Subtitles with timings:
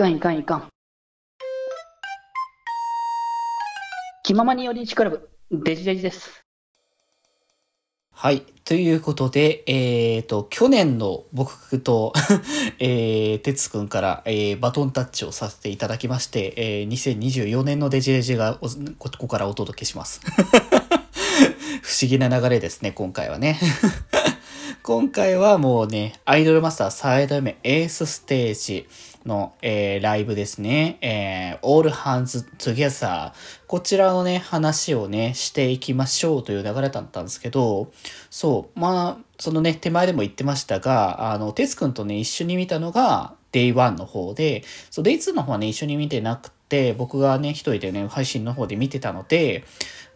[0.00, 0.68] かんいかんいかん。
[4.24, 6.42] 気ままに寄り道クラブ、デジデジです。
[8.10, 8.40] はい。
[8.64, 12.14] ということで、えっ、と、去年の僕と、
[12.80, 18.58] えー、てつくんから、えー、バトンタッチをさせていただきまして、えー、2024年のデジデジが
[18.98, 20.22] ここからお届けします。
[21.82, 23.60] 不思議な流れですね、今回はね。
[24.82, 28.88] 今回はもうね、アイドルマスター最大目エースステージ
[29.26, 30.98] の、えーライブですね。
[31.00, 33.32] えー、All Hands Together。
[33.66, 37.92] こちらのね、話をね、していきましょうという流れだったんですけど、
[38.30, 49.64] そう、まあ、そのね、手前でも言ってましたが、あの、てつくんとね、一緒に見たのが Day1 の方で、そう、Day2 の方はね、一緒に見てなくて、僕がね、一人でね、配信の方で見てたので、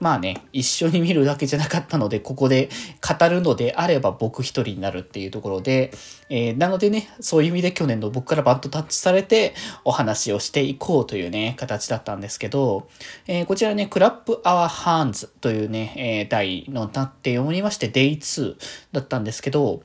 [0.01, 2.69] まあね、一緒に見るだけじゃなかったので、ここで
[3.01, 5.93] 語るのであれば僕一人になるっていうところで、
[6.29, 12.89] えーなのでね、そういう意味で去年の僕からバットタッチされてお話をしていこうというね、形だったんですけど、
[13.27, 18.57] えーこちらね、クラップアワーハンズというね、えー題のなって読みまして、Day2
[18.93, 19.83] だったんですけど、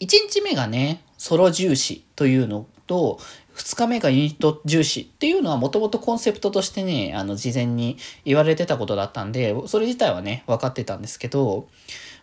[0.00, 3.20] 1日目がね、ソロ重視というのと、
[3.54, 11.68] 2日目がユニット重視っていうのはもともとコンセプトとしてね、あの、事前に言われてたことだったんで、それ自体はね、分かってたんですけど、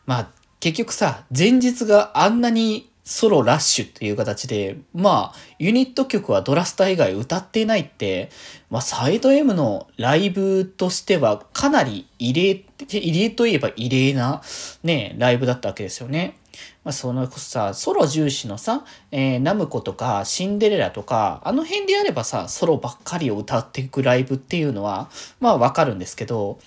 [0.06, 8.30] まあ、結局さ、前日があんなにソロラッシュっていう形で、まあ、ユニット曲はドラスター以外歌っていないって、
[8.72, 14.42] まあ、サイド M のライブとしてはかなり異例、異例といえば異例な
[14.84, 16.36] ね、ライブだったわけですよね。
[16.84, 26.58] まあ、そのさ、ソロ重視のさ、えーナムコとかシンデレラとか、あの辺であればさ、ソロばっかりを歌っていくライブっていうのは、まあわかるんですけど、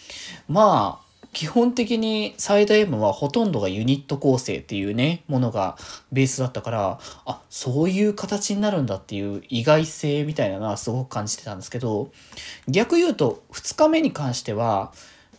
[0.47, 1.08] まあ、
[1.39, 5.79] 基本的にサイド M はほとんどがユニット構成っていうね、ものが
[6.11, 12.11] ベースだったから、あ、そういう形になるんだっていう意外性みたいなのはすごく感じてたんですけど、
[12.67, 14.93] 逆言うと2日目に関しては、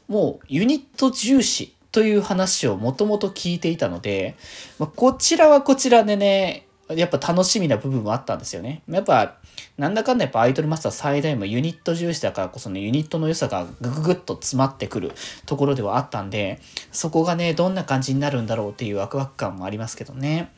[0.08, 4.38] もうユニット重視という話をもともと聞いていたので、
[4.78, 6.66] まあ、こちらはこちらでね、
[6.96, 8.82] やっぱ楽しみな部分もあったんですよね。
[8.90, 9.38] やっぱ、
[9.78, 15.12] なんだかんだやっぱアイドルマスター最大もユニット重視だからこそね、ユニットの良さがぐぐぐっと詰まってくる
[15.46, 16.60] ところではあったんで、
[16.92, 20.52] そこがね、どんな感じになるんだろうっていうワクワク感もありますけどね。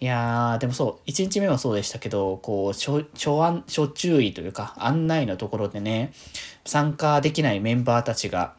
[0.00, 6.12] いやー、でもそう、1日目もそうでしたけど、こう、諸諸案諸注意というか、案内のところでね、
[6.66, 8.54] 参加できないメンバーたちが、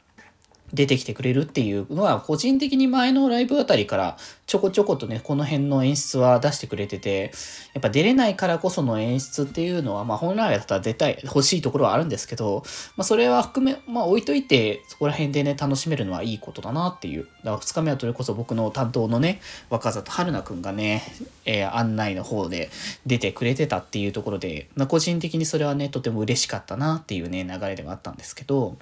[0.73, 4.17] 出てきてくれるっていうのは、個人的に前のライブあたりから
[4.53, 7.31] ちょこちょことね、この辺の演出は出してくれてて、
[7.73, 12.61] やっぱ出れないからこその演出っていうのは、まあ本来だったら絶対欲しいところはあるんですけど、
[12.95, 17.23] まあそれは含め、まあ置いといて、そこら辺でね、楽しめるのはいいことだなっていう。
[17.43, 19.41] だから2日目はそれこそ僕の担当のね、
[19.71, 21.01] 若里春菜くんがね、
[21.45, 22.69] えー案内の方で
[23.07, 28.77] 出てくれてたっていうところで、まあ個人的にそれはね、とても嬉しかったなっていうね、流れではあったんですけど、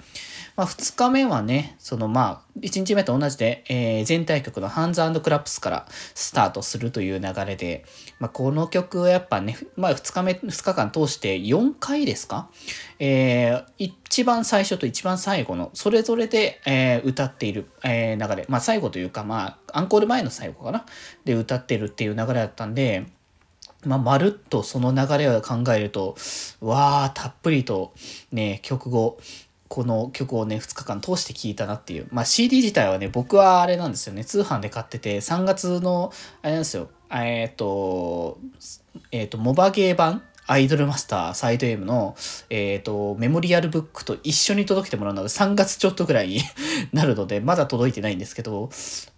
[0.54, 7.84] まあ、2日目はね、そのまあ、1日目と同じで、えー全体曲のハンズクラップスからスタートするという流れで、
[8.18, 12.50] まあ、この曲はやっぱね、まあ、2日目、2日間通して4回ですか？
[12.98, 18.44] えー一番最初と一番最後の、それぞれで、えー歌っている、え流れ。
[18.48, 20.84] まあ、最後というか、まあ、アンコール前の最後かな？
[21.24, 23.06] で歌ってるっていう流れだったんで、
[23.84, 26.16] まあ、まるっとその流れを考えると、
[26.60, 27.94] わー、たっぷりと
[28.30, 29.18] ね、曲後、
[29.72, 32.06] この曲をね、2日間通して聴いたなっていう。
[32.10, 36.12] まあ、CD 自体はね、僕はあれなんですよね、通販で買ってて、3月の、
[36.42, 38.38] あれなんですよ、えっ、と、
[39.12, 42.14] えっ、と、モバゲー版アイドルマスターサイド M の、
[42.50, 46.42] えっ、と、メモリアルブックと一緒に届けてもらうのが3月ちょっとぐらいに
[46.92, 48.68] なるので、まだ届いてないんですけど、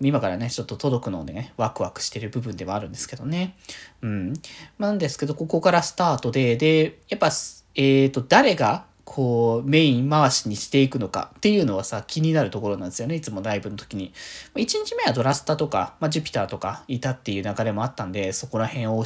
[0.00, 3.56] 今からね、ちょっと届くのをね、ワクワクしてる部分ではあるんですけどね。
[4.03, 4.34] うん。
[4.78, 7.32] なんですけど、ここからスタートで、で、やっぱ、
[7.75, 13.16] えっ、と、誰が、こう、メイン回しにしていくのかっていうのはさ、気になるところなんですよね。
[13.16, 14.12] いつもライブの時に。
[14.54, 19.04] 1日目はドラスタとか、まあ、ジュピターとかいたっていう流れもあったんで、そこら辺を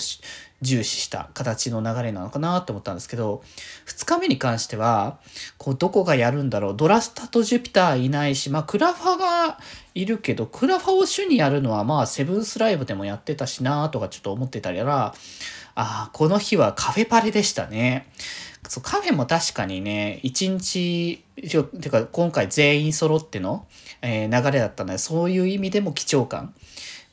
[0.60, 3.42] 重視した形の流れなのかなって思ったんですけど、
[3.86, 5.18] 2日目に関しては、
[5.56, 6.77] こう、どこがやるんだろう。
[6.77, 9.59] ドラスタとジュピターいないし、まあ、クラファが
[9.94, 15.15] いるけど、クラファを主にやるのは、まあ、セブンスライブでもやってたしなとかちょっと思ってたりら、
[15.74, 18.06] ああ、この日はカフェパレでしたね。
[18.68, 23.66] そう、カフェも確かにね、一日、ちょてか今回全員揃っての、
[24.03, 26.54] えー流れだったので、そういう意味でも貴重感。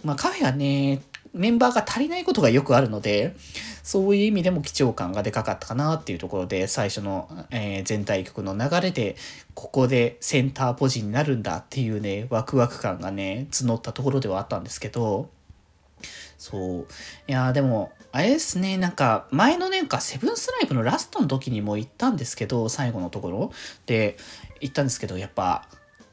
[0.04, 1.02] まあカフェはね、
[1.34, 3.36] メンバーが足りないことがよくあるので、
[3.84, 9.16] そういう意味でも貴重感がでかかったかなっていうところで、最初の、えー全体曲の流れで、
[9.54, 15.30] ここでセンターポジになるんだっていうね、ワクワク感がね、募ったところではあったんですけど、
[16.38, 16.88] そう。
[17.28, 23.52] いやでも、あれですね、なんか、前の年か、セブンスライブのラストの時にも行ったんですけど、最後のところ
[23.88, 24.16] で
[24.62, 25.68] 行ったんですけど、やっぱ、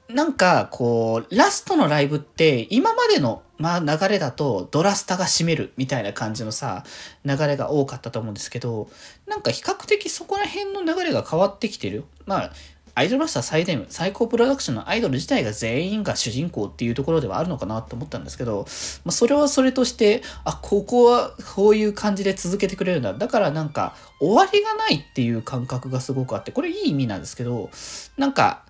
[0.09, 6.83] なんか、こう、ラストのライブって、今までの、まあ、流れだと、ドラスタが締めるみたいな感じのさ、
[7.25, 8.91] 流れが多かったと思うんですけど、
[9.29, 12.03] なんか比較的そこら辺の流れが変わってきてる。
[12.27, 12.53] まあ、
[12.95, 18.67] アイドルマスター最大最高プロダクションのアイドル自体が全員が主人公っていうところではあるのかなと思ったんですけど、
[19.05, 23.15] まあ、それはそれとして、あ、ここはこういう感じで続けてくれるんだ。
[23.15, 27.71] だからなんか終わりがないっていう感覚がすごくあって、これいい意味なんですけど、
[28.19, 28.65] なんか、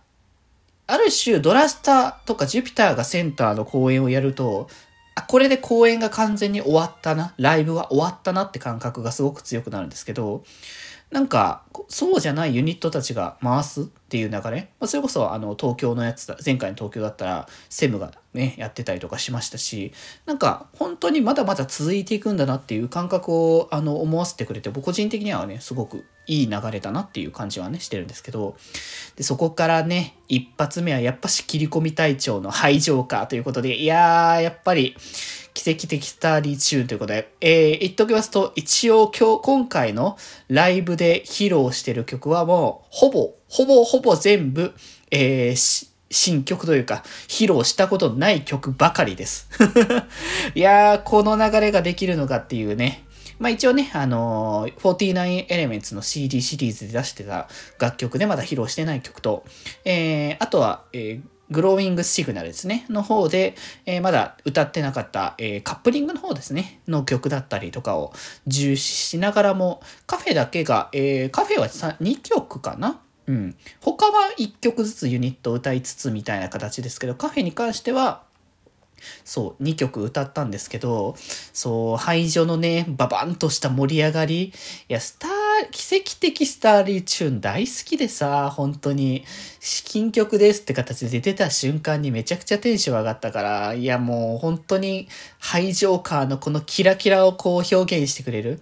[0.86, 4.68] ある種ドラスターとかジュピターがセンターの公演をやると、
[5.14, 10.44] あ、これで公演が完全に終わったな、ライブが終わったなって感覚がすごく強くなるんですけど、
[11.12, 19.92] なんか、そうじゃないユニットたちが回すっていう流れ、まあ、それこそあの東京のやつだ、前回の東京だったらセムがね、やってたりとかしましたし、
[20.24, 28.56] なんか本当にまだまだ続いていくんだなっていう感覚をあの思わせてくれて、僕個人的にはね、すごくいい流れだなっていう感じはね、してるんですけど、
[29.16, 34.96] でそこからね、一発目はやっぱし切り込み隊長の排除かということで、いやー、やっぱり、
[35.54, 40.16] 奇跡的スターリーチューンということで、えー、言っときますと、一応今日、今回の
[40.48, 44.74] ライブで披露してる曲はもう、ほぼ、ほぼほぼ全部、
[45.10, 49.48] えー、新曲というか、披露したことない曲ばかりです。
[50.54, 53.04] いやー、この流れができるのかっていうね。
[53.38, 57.48] まあ一応ね、あのー、49 Elements の CD シリーズで出してた
[57.78, 59.44] 楽曲でまだ披露してない曲と、
[59.84, 63.54] えー、あとは、えー、グローイングシグナルですね、の方で、
[63.84, 68.12] えー、まだ歌ってなかった、えー、カップリングの方ですね、の曲だったりとかを
[68.46, 73.00] 重視しながらも、カフェだけが、えー、カフェは2曲かな？
[73.26, 73.56] うん。
[73.80, 78.24] 他は1曲ずつユニットを歌いつつみたいな形ですけど、カフェに関しては、
[79.24, 81.14] そう、2曲歌ったんですけど、
[81.52, 84.44] そう、排除のね、ババンとした盛り上がり。
[84.46, 84.52] い
[84.88, 85.30] や、スター、
[85.70, 89.24] 奇跡的スターリーチューン大好きでさ、本当に、
[89.60, 95.08] 至近曲ですって形で出た瞬間にめちゃくちゃテンション上がったから、いやもう本当に、
[95.38, 98.60] ハイジョーカーのこのキラキラをこう表現してくれる。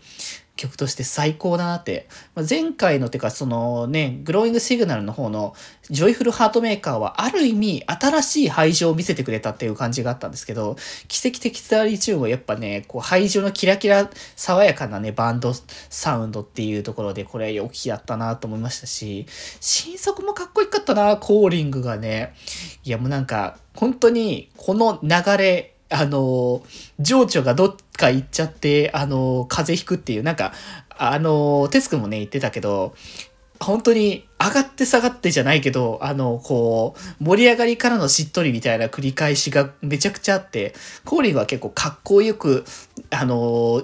[0.60, 2.06] 曲として最高だなって。
[2.34, 5.54] まあ、前回のてかそのね、グローイングシグナルの方の
[5.88, 10.76] ジョイフルハートメーカーはある意味新しいハイジョを見せてくれたっていう感じがあったんですけど、
[11.08, 15.52] 奇跡的スターリーチューンはやっぱね、こうハイジョのキラキラ爽やかなね、バンド
[15.88, 19.26] サウンドっていうところでこれ良きやったなと思いましたし、
[19.60, 22.34] 新作もかっこよかったな、コーリングがね。
[22.84, 25.08] いやもうなんか、本当にこの流
[25.38, 26.62] れ、あの、
[27.00, 30.52] 情緒がどっか行っちゃって、あの、風邪ひくっていう、なんか、
[30.96, 32.94] あの、テス君もね、言ってたけど、
[33.60, 40.74] 本当に上がって下がってじゃないけど、あの、こう、盛り上がりからのしっとりみたいな繰り返しがめちゃくちゃあって、
[41.04, 42.64] コーリンは結構かっこよく、
[43.10, 43.82] あの、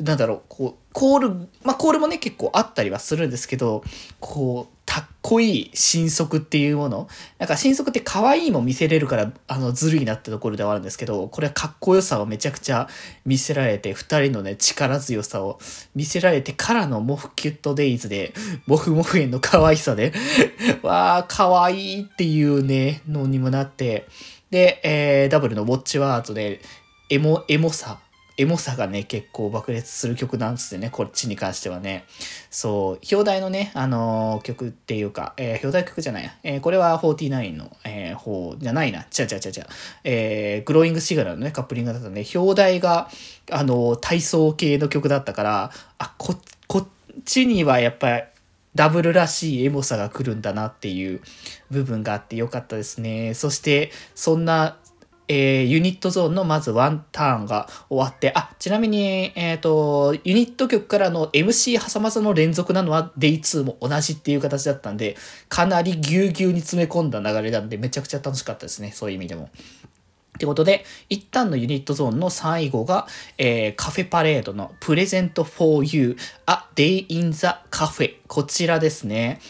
[0.00, 1.28] なんだろう、こう、コール、
[1.62, 3.82] まあ、コールもね、結構あったりはするんですけど、
[4.20, 7.08] こう、かっこいい新速っていうもの。
[7.38, 12.88] なんか新速って可愛いも見せれるから、あの、ずるいなってところではあるんですけど、これはかっこよさをめちゃくちゃ
[13.24, 15.58] 見せられて、二人のね、力強さを
[15.94, 18.32] 見せられてからのモフキュットデイズで、
[18.66, 20.12] モフモフ園の可愛さで、
[20.82, 24.06] わー、可愛いっていうね、のにもなって、
[24.50, 26.60] で、えー、ダブルのウォッチワードで、
[27.10, 27.98] エモ、エモさ
[28.38, 32.04] エモさがね、結構爆裂する曲なんですよね、こっちに関してはね。
[32.50, 36.34] そう、表題のね、あのー、曲っていうか、えー、表題曲じゃないや。
[36.42, 39.04] えー、これは49の、えー、方じゃないな。
[39.04, 39.66] ちゃちゃちゃちゃ。
[40.04, 43.08] えー、グローイングシグナルのね、カップリングだったんで、表題が、
[43.50, 46.34] あのー、体操系の曲だったから、あ、こ、
[46.66, 46.86] こっ
[47.24, 48.22] ちにはやっぱり、
[48.74, 51.22] ダブルらしいエモさが来るんだなっていう
[51.70, 53.32] 部分があってよかったですね。
[53.32, 54.76] そして、そんな
[55.28, 65.16] えー、ユニットゾーンのまずワンターンが終わって、あ、ちなみに、えっ、ー、と、ユニット曲からの MC 挟まずの連続なのは Day2 も同じっていう形だったんで、
[65.48, 68.92] かなりぎゅうぎゅうに詰め込んだ流れなんで、めちゃくちゃ楽しかったですね。
[68.92, 69.50] そういう意味でも。
[70.36, 73.06] ってことで、一旦のユニットゾーンの最後が、
[73.38, 76.16] えー、カフェパレードのプレゼント for you
[76.46, 79.40] a day in the cafe こちらですね。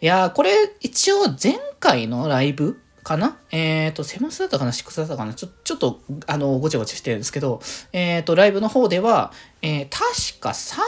[0.00, 0.50] いやー、これ
[0.80, 3.38] 一応前回のライブかな？
[3.52, 4.72] えっ、ー、と、セマスだったかな？
[4.72, 5.32] シックスだったかな？
[5.32, 7.60] ちょ、ちょっと、あの、ごちゃごちゃしてるんですけど、
[7.92, 9.32] えっ、ー、と、ライブの方では、
[9.62, 10.78] えー、確か3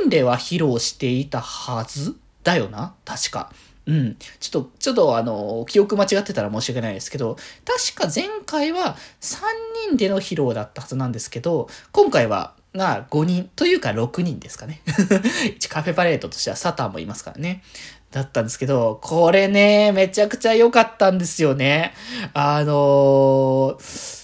[0.00, 2.94] 人では披露していたはずだよな？
[3.04, 3.52] 確か。
[3.84, 4.16] うん。
[4.40, 9.36] ちょっと、ちょっとあの、記憶間違ってたら申し訳ないですけど、確か前回は3
[9.90, 14.80] 人での披露だったはずなんですけど、今回は、が5人というか6人ですかね。
[15.68, 17.62] カフェパレードとしてはサタンもいますからね。
[18.12, 21.92] だったんですけど、これね、めちゃくちゃ良かったんですよね。
[22.32, 24.16] あのー、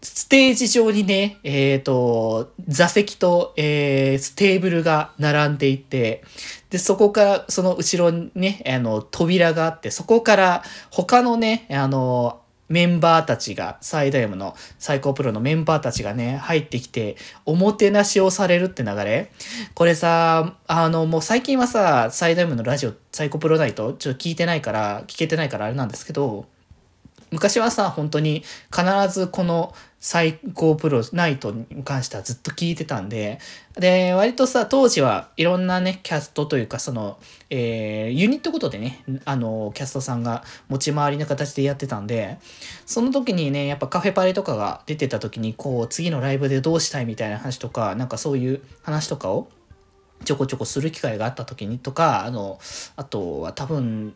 [0.00, 6.24] ステージ上にね、えっ、と、座席と、えー、テーブルが並んでいて、
[6.70, 19.30] で、そこから、その後ろにね、あの、扉があって、そこから他のね、あの、メンバーたちが、サイド M の最高プロのメンバーたちがね、入ってきて、おもてなしをされるって流れ。
[19.74, 26.46] これさ、あの、もう最近はさ、サイド M のラジオ、サイコプロナイト、ちょっと聞いてないから、聞けてないからあれなんですけど、
[27.30, 33.40] 昔はさ、本当に必ずこの最高プロナイトに関してはずっと聞いてたんで、
[33.74, 37.18] で、割とさ、当時はいろんなね、キャストというか、その、
[37.50, 42.38] えー、ユニットごとでね、あの、キャストさんが持ち回りの形でやってたんで、
[42.84, 49.48] その時にね、やっぱカフェパレとかが出てた時に、こう、次のライブでどうしたいみたいな話とか、なんかそういう話とかを、
[50.24, 52.58] ちょこちょこする機会があった時にとか、あの、
[52.96, 54.14] あとは多分、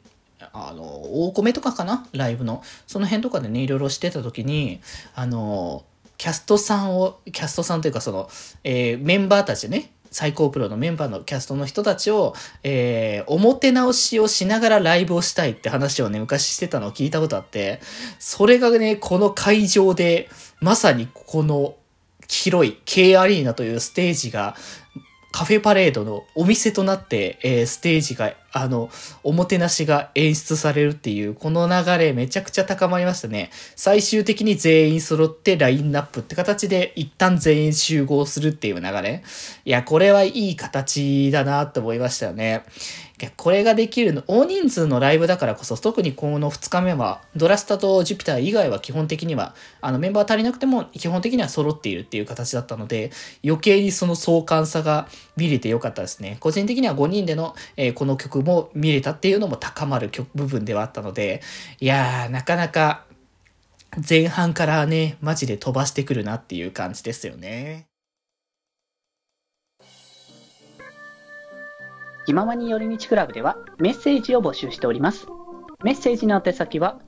[0.52, 2.06] あの、大米とかかな？
[2.12, 2.62] ライブの。
[2.86, 4.80] その辺とかでね、いろいろしてた時に、
[5.14, 5.84] あの、
[6.16, 8.28] キャストさんを、キャストさんというかその、
[8.64, 17.80] えー、メンバーたちね、最高プロのメンバーのキャストの人たちを、えー、おもて直しをしながらライブをしたいって話をね、昔してたのを聞いたことあって、
[18.18, 20.28] それがね、この会場で、
[20.60, 21.76] まさにこの
[22.28, 24.56] 広い K アリーナというステージが、
[25.32, 28.90] カフェパレードのお店となって、えー、ステージが、あの、
[29.22, 33.50] おもてなしが演出されるっていう、この流れめちゃくちゃ高まりましたね。
[33.76, 39.22] 最終的に全員揃ってラインナップって形で一旦全員集合するっていう流れ。
[39.64, 42.64] いや、これはいい形だなと思いましたよね。
[43.28, 53.10] これができるの、大人数のライブだからこそ、特にこの2日目は、ドラスタとジュピター以外は基本的には、あのメンバー足りなくても基本的には揃っているっていう形だったので、
[53.44, 56.38] 余計にその相関さが見れてよかったですね。
[56.40, 61.42] 個人的には5人での、えー、この曲も見れたっていうのも高まる曲部分ではあったので、
[61.80, 63.04] いやー、なかなか
[64.08, 67.89] 前半からね、マジで飛ばしてくるなっていう感じですよね。
[72.26, 75.26] 気ままに寄り道クラブではメッセージを募集しております。
[75.82, 77.00] メッセージの宛先は、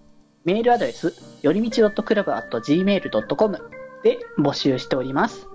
[0.45, 3.59] メールアドレス、よりみち .club.gmail.com
[4.03, 5.47] で募集しております。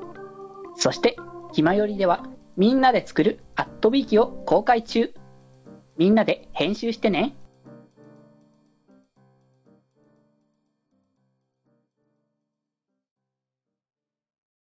[0.75, 1.17] そして、
[1.51, 2.23] ひまよりでは、
[2.55, 5.13] みんなで作るアットビーキを公開中。
[5.97, 7.35] みんなで編集してね。